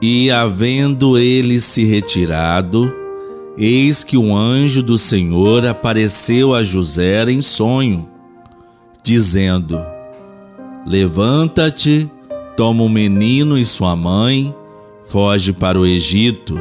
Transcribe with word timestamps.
E 0.00 0.30
havendo 0.30 1.18
ele 1.18 1.58
se 1.58 1.84
retirado, 1.84 2.92
eis 3.56 4.04
que 4.04 4.16
um 4.16 4.36
anjo 4.36 4.80
do 4.82 4.96
Senhor 4.96 5.66
apareceu 5.66 6.54
a 6.54 6.62
José 6.62 7.28
em 7.30 7.42
sonho, 7.42 8.08
dizendo: 9.02 9.80
Levanta-te, 10.86 12.08
toma 12.56 12.84
o 12.84 12.88
menino 12.88 13.58
e 13.58 13.64
sua 13.64 13.96
mãe, 13.96 14.54
foge 15.08 15.52
para 15.52 15.78
o 15.78 15.84
Egito, 15.84 16.56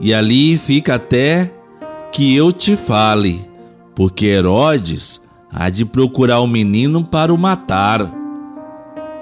e 0.00 0.14
ali 0.14 0.56
fica 0.56 0.94
até 0.94 1.54
que 2.10 2.34
eu 2.34 2.50
te 2.50 2.76
fale, 2.76 3.46
porque 3.94 4.24
Herodes 4.24 5.20
há 5.52 5.68
de 5.68 5.84
procurar 5.84 6.40
o 6.40 6.46
menino 6.46 7.04
para 7.04 7.32
o 7.32 7.36
matar. 7.36 8.23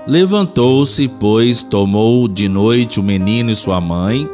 Levantou-se, 0.06 1.06
pois, 1.06 1.62
tomou 1.62 2.26
de 2.26 2.48
noite 2.48 2.98
o 2.98 3.02
menino 3.02 3.50
e 3.50 3.54
sua 3.54 3.80
mãe 3.80 4.28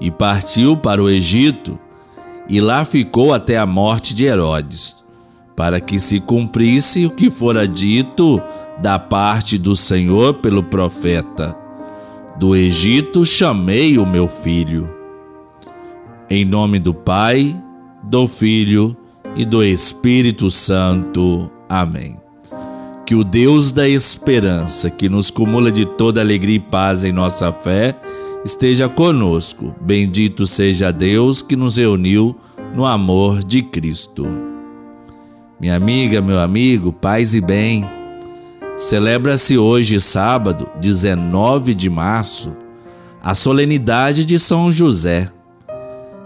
e 0.00 0.10
partiu 0.10 0.76
para 0.76 1.02
o 1.02 1.08
Egito, 1.08 1.78
e 2.48 2.60
lá 2.60 2.84
ficou 2.84 3.32
até 3.32 3.56
a 3.56 3.66
morte 3.66 4.14
de 4.14 4.24
Herodes, 4.26 4.96
para 5.56 5.80
que 5.80 5.98
se 5.98 6.20
cumprisse 6.20 7.06
o 7.06 7.10
que 7.10 7.30
fora 7.30 7.66
dito 7.66 8.40
da 8.80 8.98
parte 8.98 9.56
do 9.56 9.74
Senhor 9.74 10.34
pelo 10.34 10.62
profeta: 10.62 11.56
Do 12.38 12.54
Egito 12.54 13.24
chamei 13.24 13.98
o 13.98 14.06
meu 14.06 14.28
filho. 14.28 14.94
Em 16.30 16.44
nome 16.44 16.78
do 16.78 16.92
Pai, 16.92 17.56
do 18.02 18.28
Filho 18.28 18.94
e 19.34 19.44
do 19.44 19.64
Espírito 19.64 20.50
Santo. 20.50 21.50
Amém. 21.66 22.27
Que 23.08 23.14
o 23.14 23.24
Deus 23.24 23.72
da 23.72 23.88
esperança, 23.88 24.90
que 24.90 25.08
nos 25.08 25.30
cumula 25.30 25.72
de 25.72 25.86
toda 25.86 26.20
alegria 26.20 26.56
e 26.56 26.60
paz 26.60 27.04
em 27.04 27.10
nossa 27.10 27.50
fé, 27.50 27.98
esteja 28.44 28.86
conosco. 28.86 29.74
Bendito 29.80 30.44
seja 30.44 30.92
Deus 30.92 31.40
que 31.40 31.56
nos 31.56 31.78
reuniu 31.78 32.36
no 32.74 32.84
amor 32.84 33.42
de 33.42 33.62
Cristo. 33.62 34.28
Minha 35.58 35.74
amiga, 35.74 36.20
meu 36.20 36.38
amigo, 36.38 36.92
paz 36.92 37.34
e 37.34 37.40
bem. 37.40 37.82
Celebra-se 38.76 39.56
hoje, 39.56 39.98
sábado, 39.98 40.68
19 40.78 41.72
de 41.72 41.88
março, 41.88 42.54
a 43.22 43.34
solenidade 43.34 44.26
de 44.26 44.38
São 44.38 44.70
José. 44.70 45.32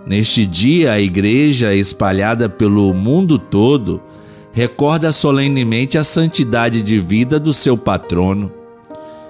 Neste 0.05 0.44
dia, 0.44 0.91
a 0.91 1.00
igreja, 1.00 1.77
espalhada 1.77 2.48
pelo 2.48 2.92
mundo 2.92 3.39
todo, 3.39 4.02
recorda 4.53 5.11
solenemente 5.11 5.97
a 5.97 6.05
santidade 6.05 6.83
de 6.83 6.98
vida 6.98 7.41
do 7.41 7.53
seu 7.53 7.77
patrono. 7.77 8.53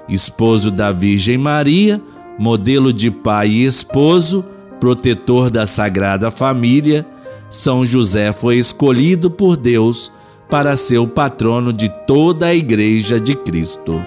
Esposo 0.08 0.70
da 0.70 0.90
Virgem 0.90 1.38
Maria, 1.38 2.02
modelo 2.38 2.92
de 2.92 3.10
pai 3.10 3.48
e 3.48 3.64
esposo, 3.64 4.44
protetor 4.80 5.48
da 5.48 5.64
Sagrada 5.64 6.30
Família, 6.30 7.06
São 7.48 7.86
José 7.86 8.32
foi 8.32 8.56
escolhido 8.56 9.30
por 9.30 9.56
Deus 9.56 10.10
para 10.50 10.74
ser 10.74 10.98
o 10.98 11.06
patrono 11.06 11.72
de 11.72 11.88
toda 12.06 12.46
a 12.46 12.54
Igreja 12.54 13.20
de 13.20 13.34
Cristo. 13.34 14.04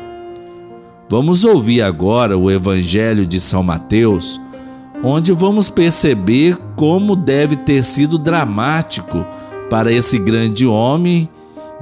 Vamos 1.09 1.45
ouvir 1.45 1.81
agora 1.81 2.38
o 2.38 2.52
Evangelho 2.52 3.25
de 3.25 3.39
São 3.39 3.63
Mateus, 3.63 4.41
onde 5.02 5.31
vamos 5.31 5.69
perceber 5.69 6.58
como 6.75 7.16
deve 7.16 7.55
ter 7.55 7.83
sido 7.83 8.17
dramático 8.17 9.25
para 9.69 9.91
esse 9.91 10.17
grande 10.19 10.66
homem 10.67 11.30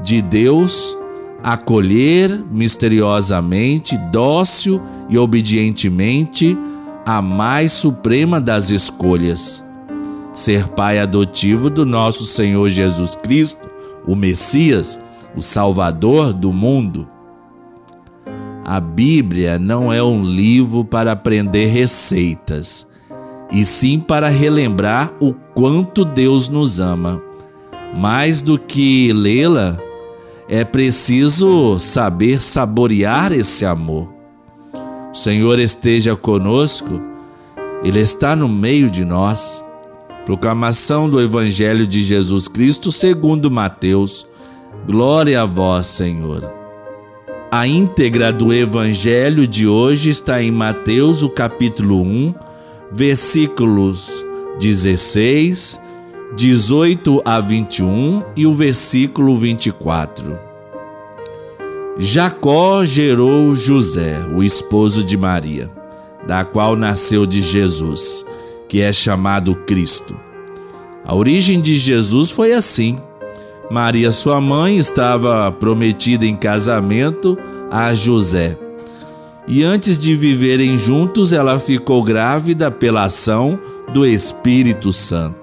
de 0.02 0.22
Deus 0.22 0.98
acolher 1.44 2.44
misteriosamente, 2.50 3.98
dócil 4.12 4.82
e 5.10 5.18
obedientemente 5.18 6.58
a 7.06 7.22
mais 7.22 7.74
suprema 7.74 8.40
das 8.40 8.70
escolhas. 8.70 9.64
Ser 10.34 10.70
pai 10.70 11.00
adotivo 11.00 11.70
do 11.70 11.86
nosso 11.86 12.26
Senhor 12.26 12.70
Jesus 12.70 13.16
Cristo, 13.16 13.68
o 14.08 14.16
Messias, 14.16 14.98
o 15.36 15.42
Salvador 15.42 16.34
do 16.34 16.54
mundo. 16.54 17.08
A 18.66 18.80
Bíblia 18.80 19.60
não 19.60 19.92
é 19.92 20.02
um 20.02 20.24
livro 20.24 20.86
para 20.86 21.12
aprender 21.12 21.66
receitas, 21.66 22.88
e 23.52 23.66
sim 23.66 24.00
para 24.00 24.30
relembrar 24.30 25.14
o 25.20 25.34
quanto 25.54 26.06
Deus 26.06 26.48
nos 26.48 26.80
ama 26.80 27.22
mais 27.96 28.42
do 28.42 28.58
que 28.58 29.14
lê-la, 29.14 29.78
é 30.50 30.64
preciso 30.64 31.78
saber 31.80 32.42
saborear 32.42 33.32
esse 33.32 33.66
amor. 33.66 34.12
O 35.12 35.16
Senhor 35.16 35.60
esteja 35.60 36.16
conosco, 36.16 37.00
Ele 37.84 38.00
está 38.00 38.36
no 38.36 38.50
meio 38.50 38.90
de 38.90 39.06
nós. 39.06 39.64
Proclamação 40.26 41.10
do 41.10 41.22
Evangelho 41.22 41.86
de 41.86 42.02
Jesus 42.02 42.48
Cristo 42.48 42.92
segundo 42.92 43.52
Mateus. 43.52 44.26
Glória 44.88 45.42
a 45.42 45.46
vós, 45.46 45.86
Senhor. 45.88 46.52
A 47.52 47.68
íntegra 47.68 48.34
do 48.34 48.52
Evangelho 48.52 49.46
de 49.46 49.68
hoje 49.68 50.10
está 50.10 50.42
em 50.42 50.52
Mateus, 50.52 51.22
o 51.22 51.30
capítulo 51.30 52.02
1, 52.02 52.34
versículos 52.92 54.26
16 54.60 55.83
18 56.36 57.22
a 57.24 57.40
21 57.40 58.24
e 58.36 58.48
o 58.48 58.54
versículo 58.56 59.38
24. 59.38 60.36
Jacó 61.98 62.84
gerou 62.84 63.54
José, 63.54 64.20
o 64.34 64.42
esposo 64.42 65.04
de 65.04 65.16
Maria, 65.16 65.70
da 66.26 66.44
qual 66.44 66.76
nasceu 66.76 67.28
de 67.28 67.40
Jesus, 67.40 68.26
que 68.68 68.82
é 68.82 68.92
chamado 68.92 69.56
Cristo. 69.68 70.16
A 71.06 71.14
origem 71.14 71.62
de 71.62 71.76
Jesus 71.76 72.32
foi 72.32 72.54
assim. 72.54 72.98
Maria, 73.70 74.12
sua 74.12 74.42
mãe, 74.42 74.76
estava 74.76 75.52
prometida 75.52 76.26
em 76.26 76.36
casamento 76.36 77.38
a 77.70 77.94
José. 77.94 78.58
E 79.48 79.64
antes 79.64 80.00
de 80.00 80.16
viverem 80.16 80.78
juntos, 80.78 81.32
ela 81.32 81.60
ficou 81.60 82.04
grávida 82.04 82.72
pela 82.72 83.04
ação 83.04 83.60
do 83.94 84.04
Espírito 84.04 84.92
Santo. 84.92 85.43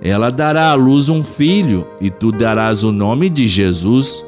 Ela 0.00 0.30
dará 0.30 0.70
à 0.70 0.74
luz 0.74 1.08
um 1.08 1.24
filho, 1.24 1.86
e 2.00 2.10
tu 2.10 2.30
darás 2.30 2.84
o 2.84 2.92
nome 2.92 3.28
de 3.28 3.48
Jesus, 3.48 4.24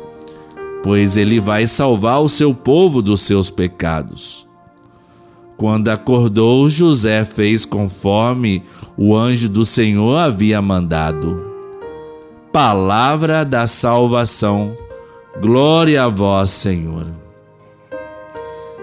pois 0.82 1.16
ele 1.16 1.40
vai 1.40 1.66
salvar 1.66 2.20
o 2.20 2.28
seu 2.28 2.52
povo 2.52 3.00
dos 3.00 3.20
seus 3.20 3.50
pecados. 3.50 4.46
Quando 5.56 5.88
acordou, 5.90 6.68
José 6.68 7.24
fez 7.24 7.64
conforme 7.64 8.62
o 8.96 9.14
anjo 9.14 9.48
do 9.48 9.64
Senhor 9.64 10.16
havia 10.16 10.60
mandado. 10.60 11.46
Palavra 12.52 13.44
da 13.44 13.66
salvação. 13.66 14.74
Glória 15.40 16.04
a 16.04 16.08
vós, 16.08 16.50
Senhor. 16.50 17.06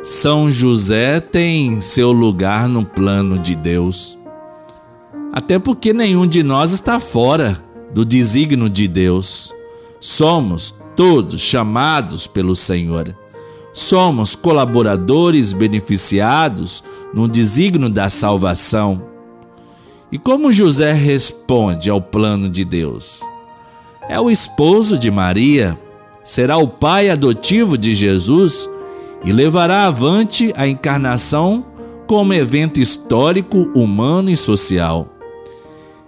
São 0.03 0.49
José 0.49 1.19
tem 1.19 1.81
seu 1.81 2.13
lugar 2.13 2.69
no 2.69 2.85
plano 2.85 3.37
de 3.37 3.55
Deus 3.55 4.17
até 5.31 5.59
porque 5.59 5.93
nenhum 5.93 6.27
de 6.27 6.43
nós 6.43 6.71
está 6.71 6.99
fora 6.99 7.61
do 7.93 8.03
desígnio 8.03 8.69
de 8.69 8.87
Deus. 8.87 9.53
Somos 9.99 10.73
todos 10.95 11.39
chamados 11.41 12.27
pelo 12.27 12.55
Senhor. 12.55 13.15
Somos 13.73 14.35
colaboradores 14.35 15.53
beneficiados 15.53 16.83
no 17.13 17.27
desígnio 17.27 17.89
da 17.89 18.09
salvação. 18.09 19.03
E 20.11 20.17
como 20.17 20.51
José 20.51 20.93
responde 20.93 21.89
ao 21.89 22.01
plano 22.01 22.49
de 22.49 22.63
Deus? 22.63 23.21
É 24.09 24.19
o 24.19 24.31
esposo 24.31 24.97
de 24.97 25.11
Maria, 25.11 25.77
será 26.23 26.57
o 26.57 26.67
pai 26.67 27.09
adotivo 27.09 27.77
de 27.77 27.93
Jesus 27.93 28.69
e 29.23 29.31
levará 29.31 29.87
avante 29.87 30.53
a 30.55 30.67
encarnação 30.67 31.65
como 32.07 32.33
evento 32.33 32.79
histórico, 32.79 33.69
humano 33.75 34.29
e 34.29 34.37
social. 34.37 35.16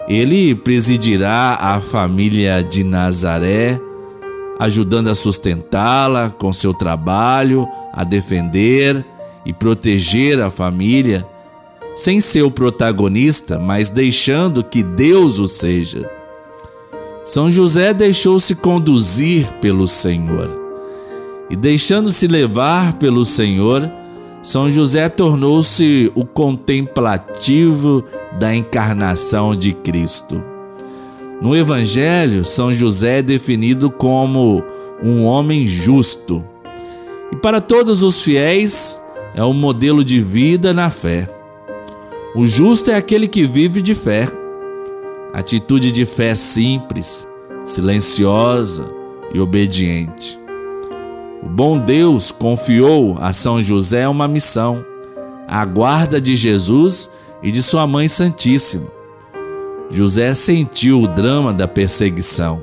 Ele 0.09 0.55
presidirá 0.55 1.55
a 1.61 1.79
família 1.79 2.63
de 2.63 2.83
Nazaré, 2.83 3.79
ajudando 4.59 5.09
a 5.09 5.15
sustentá-la 5.15 6.31
com 6.31 6.51
seu 6.51 6.73
trabalho, 6.73 7.67
a 7.93 8.03
defender 8.03 9.05
e 9.45 9.53
proteger 9.53 10.41
a 10.41 10.49
família. 10.49 11.25
sem 11.95 12.21
ser 12.21 12.43
o 12.43 12.51
protagonista, 12.51 13.59
mas 13.59 13.89
deixando 13.89 14.63
que 14.63 14.81
Deus 14.81 15.37
o 15.37 15.45
seja. 15.47 16.09
São 17.25 17.49
José 17.49 17.93
deixou-se 17.93 18.55
conduzir 18.55 19.45
pelo 19.59 19.85
Senhor. 19.85 20.49
E 21.49 21.57
deixando-se 21.57 22.25
levar 22.25 22.93
pelo 22.93 23.25
Senhor, 23.25 23.91
São 24.41 24.71
José 24.71 25.09
tornou-se 25.09 26.09
o 26.15 26.25
contemplativo 26.25 28.05
da 28.37 28.53
encarnação 28.55 29.55
de 29.55 29.73
Cristo. 29.73 30.43
No 31.41 31.55
Evangelho, 31.55 32.43
São 32.43 32.73
José 32.73 33.19
é 33.19 33.21
definido 33.21 33.89
como 33.89 34.63
um 35.01 35.23
homem 35.23 35.65
justo. 35.65 36.43
E 37.31 37.35
para 37.37 37.61
todos 37.61 38.03
os 38.03 38.21
fiéis, 38.21 39.01
é 39.33 39.43
um 39.43 39.53
modelo 39.53 40.03
de 40.03 40.19
vida 40.19 40.73
na 40.73 40.89
fé. 40.89 41.27
O 42.35 42.45
justo 42.45 42.91
é 42.91 42.95
aquele 42.95 43.27
que 43.27 43.45
vive 43.45 43.81
de 43.81 43.95
fé. 43.95 44.27
Atitude 45.33 45.91
de 45.91 46.05
fé 46.05 46.35
simples, 46.35 47.25
silenciosa 47.63 48.83
e 49.33 49.39
obediente. 49.39 50.39
O 51.41 51.47
bom 51.47 51.79
Deus 51.79 52.31
confiou 52.31 53.17
a 53.21 53.31
São 53.31 53.61
José 53.61 54.07
uma 54.07 54.27
missão, 54.27 54.85
a 55.47 55.63
guarda 55.63 56.19
de 56.19 56.35
Jesus 56.35 57.09
e 57.41 57.51
de 57.51 57.61
sua 57.61 57.87
Mãe 57.87 58.07
Santíssima. 58.07 58.87
José 59.91 60.33
sentiu 60.33 61.01
o 61.01 61.07
drama 61.07 61.53
da 61.53 61.67
perseguição. 61.67 62.61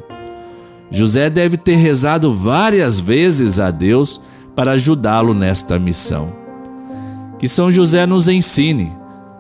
José 0.90 1.28
deve 1.28 1.56
ter 1.56 1.75
rezado 1.75 2.34
várias 2.34 3.00
vezes 3.00 3.58
a 3.58 3.70
Deus 3.70 4.20
para 4.55 4.73
ajudá-lo 4.73 5.34
nesta 5.34 5.78
missão. 5.78 6.32
Que 7.38 7.49
São 7.49 7.70
José 7.70 8.06
nos 8.06 8.28
ensine 8.28 8.93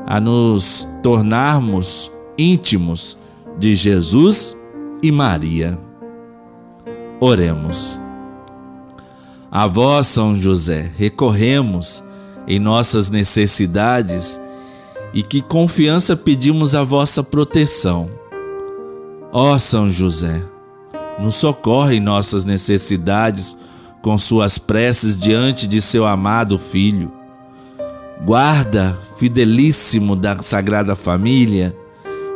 a 0.06 0.20
nos 0.20 0.88
tornarmos 1.02 2.10
íntimos 2.36 3.16
de 3.58 3.74
Jesus 3.74 4.56
e 5.02 5.10
Maria. 5.10 5.78
Oremos. 7.20 8.02
A 9.50 9.66
vós, 9.66 10.06
São 10.06 10.38
José, 10.38 10.90
recorremos 10.98 12.04
em 12.46 12.58
nossas 12.58 13.08
necessidades 13.08 14.40
e 15.16 15.22
que 15.22 15.40
confiança 15.40 16.14
pedimos 16.14 16.74
a 16.74 16.84
vossa 16.84 17.22
proteção. 17.22 18.10
Ó 19.32 19.56
São 19.56 19.88
José, 19.88 20.44
nos 21.18 21.36
socorre 21.36 21.96
em 21.96 22.00
nossas 22.00 22.44
necessidades 22.44 23.56
com 24.02 24.18
suas 24.18 24.58
preces 24.58 25.18
diante 25.18 25.66
de 25.66 25.80
seu 25.80 26.04
amado 26.04 26.58
Filho. 26.58 27.10
Guarda, 28.26 28.94
fidelíssimo 29.18 30.14
da 30.14 30.36
Sagrada 30.42 30.94
Família, 30.94 31.74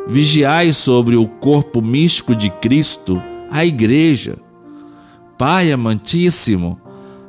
vigiai 0.09 0.73
sobre 0.73 1.17
o 1.17 1.29
corpo 1.29 1.83
místico 1.83 2.35
de 2.35 2.49
Cristo, 2.49 3.23
a 3.51 3.63
Igreja. 3.63 4.39
Pai 5.37 5.71
amantíssimo, 5.71 6.81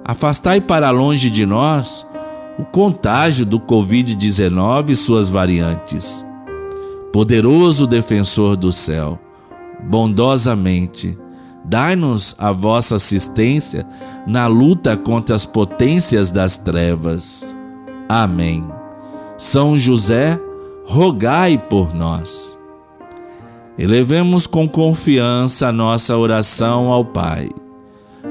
afastai 0.06 0.62
para 0.62 0.92
longe 0.92 1.30
de 1.30 1.46
nós 1.46 2.06
o 2.58 2.66
contágio 2.66 3.46
do 3.46 3.60
Covid-19 3.60 4.90
e 4.90 4.96
suas 4.96 5.30
variantes. 5.30 6.26
Poderoso 7.12 7.86
defensor 7.88 8.56
do 8.56 8.72
céu, 8.72 9.20
bondosamente, 9.84 11.18
dai-nos 11.66 12.36
a 12.38 12.52
vossa 12.52 12.96
assistência 12.96 13.86
na 14.26 14.48
luta 14.48 14.96
contra 14.96 15.36
as 15.36 15.46
potências 15.46 16.32
das 16.32 16.58
trevas. 16.58 17.56
Amém. 18.08 18.68
São 19.38 19.78
José, 19.78 20.40
rogai 20.86 21.58
por 21.58 21.94
nós. 21.94 22.60
Elevemos 23.78 24.46
com 24.46 24.68
confiança 24.68 25.70
a 25.70 25.72
nossa 25.72 26.16
oração 26.18 26.90
ao 26.90 27.04
Pai. 27.04 27.50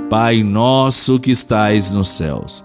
Pai 0.09 0.43
nosso 0.43 1.19
que 1.19 1.31
estais 1.31 1.93
nos 1.93 2.09
céus, 2.09 2.65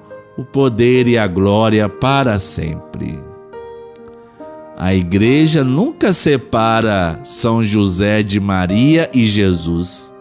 o 0.37 0.43
poder 0.43 1.07
e 1.07 1.17
a 1.17 1.27
glória 1.27 1.87
para 1.89 2.39
sempre. 2.39 3.19
A 4.77 4.95
igreja 4.95 5.63
nunca 5.63 6.11
separa 6.11 7.19
São 7.23 7.63
José 7.63 8.23
de 8.23 8.39
Maria 8.39 9.09
e 9.13 9.23
Jesus. 9.23 10.11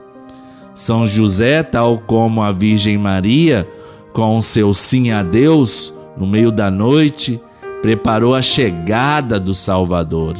São 0.74 1.06
José, 1.06 1.62
tal 1.62 1.98
como 1.98 2.42
a 2.42 2.52
Virgem 2.52 2.98
Maria, 2.98 3.66
com 4.12 4.40
seu 4.40 4.74
sim 4.74 5.10
a 5.10 5.22
Deus 5.22 5.94
no 6.16 6.26
meio 6.26 6.52
da 6.52 6.70
noite, 6.70 7.40
preparou 7.80 8.34
a 8.34 8.42
chegada 8.42 9.40
do 9.40 9.54
Salvador. 9.54 10.34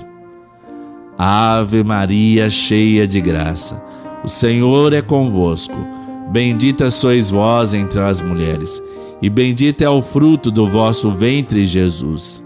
Ave 1.17 1.83
Maria, 1.83 2.51
cheia 2.51 3.07
de 3.07 3.21
graça, 3.21 3.83
o 4.23 4.29
Senhor 4.29 4.93
é 4.93 5.01
convosco. 5.01 6.00
Bendita 6.31 6.91
sois 6.91 7.31
vós 7.31 7.75
entre 7.75 8.01
as 8.01 8.23
mulheres 8.23 8.83
e 9.23 9.29
bendito 9.29 9.83
é 9.83 9.91
o 9.91 10.01
fruto 10.01 10.51
do 10.51 10.67
vosso 10.67 11.11
ventre, 11.11 11.67
Jesus. 11.67 12.43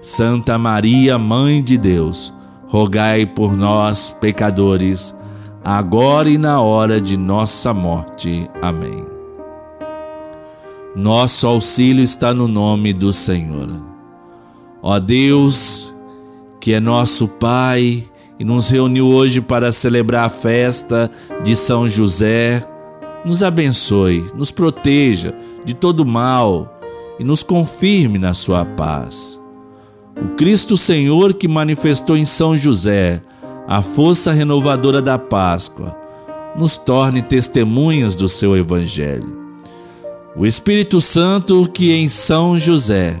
Santa 0.00 0.56
Maria, 0.56 1.18
Mãe 1.18 1.62
de 1.62 1.76
Deus, 1.76 2.32
rogai 2.68 3.26
por 3.26 3.54
nós, 3.54 4.10
pecadores, 4.10 5.14
agora 5.62 6.30
e 6.30 6.38
na 6.38 6.60
hora 6.60 7.00
de 7.00 7.16
nossa 7.16 7.74
morte. 7.74 8.48
Amém. 8.62 9.04
Nosso 10.94 11.46
auxílio 11.46 12.02
está 12.02 12.32
no 12.32 12.48
nome 12.48 12.94
do 12.94 13.12
Senhor. 13.12 13.68
Ó 14.82 14.98
Deus, 14.98 15.92
que 16.58 16.72
é 16.72 16.80
nosso 16.80 17.28
Pai 17.28 18.04
e 18.38 18.44
nos 18.44 18.70
reuniu 18.70 19.06
hoje 19.08 19.42
para 19.42 19.70
celebrar 19.70 20.26
a 20.26 20.30
festa 20.30 21.10
de 21.44 21.54
São 21.54 21.86
José, 21.86 22.66
nos 23.26 23.42
abençoe, 23.42 24.24
nos 24.36 24.52
proteja 24.52 25.34
de 25.64 25.74
todo 25.74 26.06
mal 26.06 26.80
e 27.18 27.24
nos 27.24 27.42
confirme 27.42 28.18
na 28.18 28.32
sua 28.32 28.64
paz. 28.64 29.40
O 30.16 30.28
Cristo 30.36 30.76
Senhor 30.76 31.34
que 31.34 31.48
manifestou 31.48 32.16
em 32.16 32.24
São 32.24 32.56
José 32.56 33.20
a 33.66 33.82
força 33.82 34.32
renovadora 34.32 35.02
da 35.02 35.18
Páscoa, 35.18 35.96
nos 36.56 36.78
torne 36.78 37.20
testemunhas 37.20 38.14
do 38.14 38.28
seu 38.28 38.56
Evangelho. 38.56 39.44
O 40.36 40.46
Espírito 40.46 41.00
Santo 41.00 41.68
que 41.72 41.92
em 41.92 42.08
São 42.08 42.56
José 42.56 43.20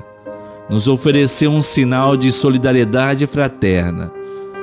nos 0.70 0.86
ofereceu 0.86 1.50
um 1.50 1.60
sinal 1.60 2.16
de 2.16 2.30
solidariedade 2.30 3.26
fraterna, 3.26 4.12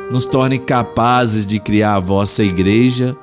nos 0.10 0.26
torne 0.26 0.58
capazes 0.58 1.46
de 1.46 1.60
criar 1.60 1.96
a 1.96 2.00
vossa 2.00 2.44
Igreja 2.44 3.16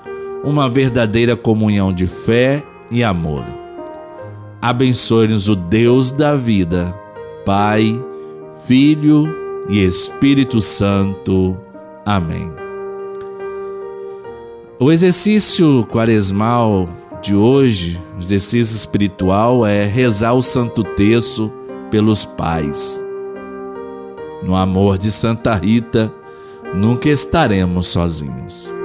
uma 0.42 0.68
verdadeira 0.68 1.36
comunhão 1.36 1.92
de 1.92 2.06
fé 2.06 2.64
e 2.90 3.04
amor. 3.04 3.44
Abençoe-nos 4.60 5.48
o 5.48 5.56
Deus 5.56 6.10
da 6.10 6.34
vida, 6.34 6.94
Pai, 7.44 8.02
Filho 8.66 9.34
e 9.68 9.82
Espírito 9.84 10.60
Santo. 10.60 11.58
Amém. 12.04 12.52
O 14.78 14.90
exercício 14.90 15.86
quaresmal 15.90 16.88
de 17.22 17.34
hoje, 17.34 18.00
o 18.16 18.18
exercício 18.18 18.74
espiritual, 18.74 19.66
é 19.66 19.84
rezar 19.84 20.32
o 20.32 20.42
Santo 20.42 20.82
Terço 20.82 21.52
pelos 21.90 22.24
pais. 22.24 23.02
No 24.42 24.56
amor 24.56 24.96
de 24.96 25.10
Santa 25.10 25.54
Rita, 25.54 26.12
nunca 26.74 27.10
estaremos 27.10 27.86
sozinhos. 27.86 28.79